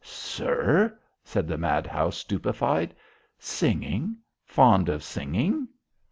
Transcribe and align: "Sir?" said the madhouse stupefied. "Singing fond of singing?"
"Sir?" 0.03 0.97
said 1.23 1.47
the 1.47 1.59
madhouse 1.59 2.17
stupefied. 2.17 2.95
"Singing 3.37 4.17
fond 4.43 4.89
of 4.89 5.03
singing?" 5.03 5.67